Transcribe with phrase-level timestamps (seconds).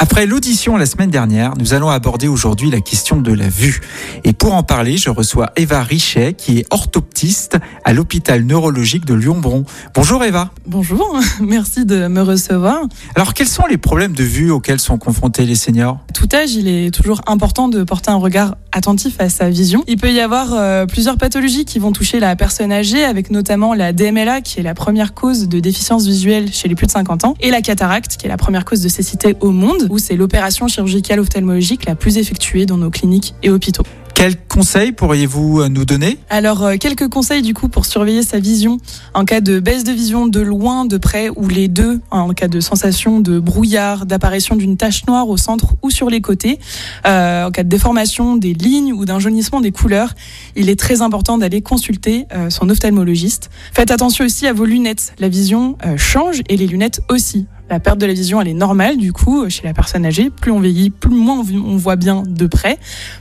[0.00, 3.80] Après l'audition la semaine dernière, nous allons aborder aujourd'hui la question de la vue.
[4.24, 9.14] Et pour en parler, je reçois Eva Richet, qui est orthoptiste à l'hôpital neurologique de
[9.14, 9.64] Lyon-Bron.
[9.94, 10.50] Bonjour Eva.
[10.66, 12.82] Bonjour, merci de me recevoir.
[13.14, 15.98] Alors quels sont les problèmes de vue auxquels sont confrontés les seniors?
[16.12, 19.84] Tout âge, il est toujours important de porter un regard attentif à sa vision.
[19.86, 23.74] Il peut y avoir euh, plusieurs pathologies qui vont toucher la personne âgée, avec notamment
[23.74, 27.24] la DMLA, qui est la première cause de déficience visuelle chez les plus de 50
[27.24, 30.16] ans, et la cataracte, qui est la première cause de cécité au monde où c'est
[30.16, 33.84] l'opération chirurgicale ophtalmologique la plus effectuée dans nos cliniques et hôpitaux.
[34.14, 36.18] Quels conseils pourriez-vous euh, nous donner?
[36.30, 38.78] Alors, euh, quelques conseils du coup pour surveiller sa vision
[39.12, 42.46] en cas de baisse de vision de loin, de près ou les deux, en cas
[42.46, 46.60] de sensation de brouillard, d'apparition d'une tache noire au centre ou sur les côtés,
[47.06, 50.14] euh, en cas de déformation des lignes ou d'un jaunissement des couleurs.
[50.54, 53.50] Il est très important d'aller consulter euh, son ophtalmologiste.
[53.72, 55.12] Faites attention aussi à vos lunettes.
[55.18, 57.46] La vision euh, change et les lunettes aussi.
[57.70, 60.30] La perte de la vision, elle est normale du coup chez la personne âgée.
[60.30, 62.78] Plus on vieillit, plus moins on voit bien de près.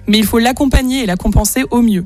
[0.08, 2.06] Mais il faut l'accompagner et la compenser au mieux.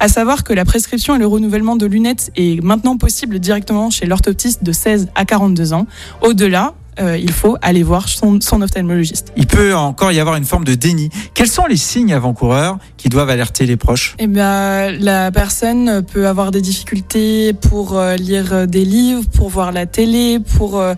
[0.00, 4.06] À savoir que la prescription et le renouvellement de lunettes est maintenant possible directement chez
[4.06, 5.86] l'orthoptiste de 16 à 42 ans.
[6.22, 9.32] Au-delà, euh, il faut aller voir son, son, ophtalmologiste.
[9.36, 11.10] Il peut encore y avoir une forme de déni.
[11.34, 14.16] Quels sont les signes avant-coureurs qui doivent alerter les proches?
[14.18, 19.72] Eh bien, la personne peut avoir des difficultés pour euh, lire des livres, pour voir
[19.72, 20.94] la télé, pour euh,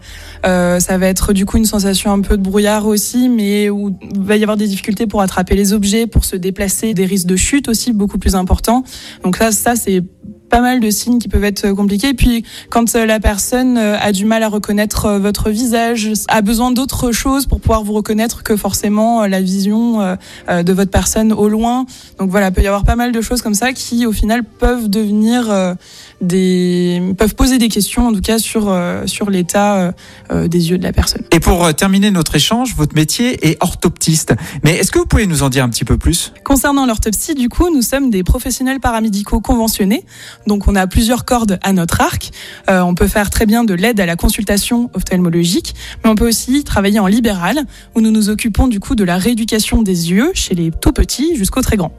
[0.46, 3.96] euh, ça va être du coup une sensation un peu de brouillard aussi, mais où
[4.02, 7.26] il va y avoir des difficultés pour attraper les objets, pour se déplacer, des risques
[7.26, 8.84] de chute aussi beaucoup plus importants.
[9.24, 10.02] Donc ça, ça c'est
[10.50, 12.12] pas mal de signes qui peuvent être compliqués.
[12.12, 16.42] Puis quand euh, la personne euh, a du mal à reconnaître euh, votre visage, a
[16.42, 20.16] besoin d'autres choses pour pouvoir vous reconnaître que forcément la vision
[20.48, 21.86] de votre personne au loin.
[22.18, 24.42] Donc voilà, il peut y avoir pas mal de choses comme ça qui au final
[24.42, 25.76] peuvent devenir
[26.20, 28.76] des peuvent poser des questions en tout cas sur
[29.06, 29.94] sur l'état
[30.30, 31.22] des yeux de la personne.
[31.30, 34.34] Et pour terminer notre échange, votre métier est orthoptiste.
[34.64, 36.32] Mais est-ce que vous pouvez nous en dire un petit peu plus?
[36.44, 40.04] Concernant l'orthoptie, du coup, nous sommes des professionnels paramédicaux conventionnés.
[40.46, 42.30] Donc on a plusieurs cordes à notre arc.
[42.68, 46.28] Euh, on peut faire très bien de l'aide à la consultation ophtalmologique, mais on peut
[46.28, 47.64] aussi travailler en libéral,
[47.94, 51.36] où nous nous occupons du coup de la rééducation des yeux chez les tout petits
[51.36, 51.92] jusqu'aux très grands.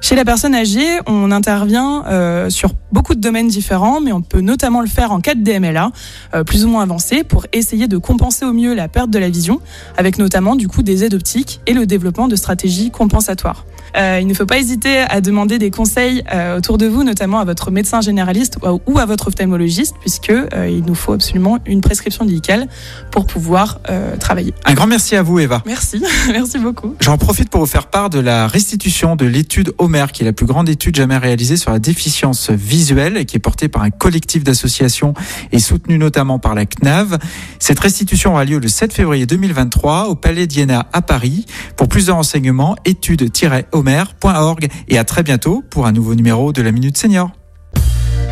[0.00, 4.40] Chez la personne âgée, on intervient euh, sur beaucoup de domaines différents, mais on peut
[4.40, 5.92] notamment le faire en cas de DMLA,
[6.34, 9.28] euh, plus ou moins avancé, pour essayer de compenser au mieux la perte de la
[9.28, 9.60] vision,
[9.98, 13.66] avec notamment du coup des aides optiques et le développement de stratégies compensatoires.
[13.96, 16.22] Euh, il ne faut pas hésiter à demander des conseils
[16.56, 20.32] autour de vous, notamment à votre médecin généraliste ou à votre ophtalmologiste, puisque
[20.68, 22.68] il nous faut absolument une prescription médicale
[23.10, 23.80] pour pouvoir
[24.20, 24.54] travailler.
[24.64, 25.62] Un grand merci à vous, Eva.
[25.66, 26.94] Merci, merci beaucoup.
[27.00, 30.32] J'en profite pour vous faire part de la restitution de l'étude Homer, qui est la
[30.32, 34.44] plus grande étude jamais réalisée sur la déficience visuelle, qui est portée par un collectif
[34.44, 35.14] d'associations
[35.50, 37.18] et soutenue notamment par la CNAV.
[37.58, 41.44] Cette restitution aura lieu le 7 février 2023 au Palais d'Iéna à Paris.
[41.76, 46.70] Pour plus de renseignements, études-homer.org et à très bientôt pour un nouveau numéro de la
[46.70, 47.32] Minute Senior.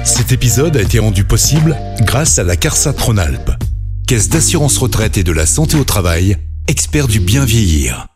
[0.04, 3.50] Cet épisode a été rendu possible grâce à la CARSA Tronalp,
[4.06, 6.36] Caisse d'assurance retraite et de la santé au travail,
[6.68, 8.06] expert du bien vieillir.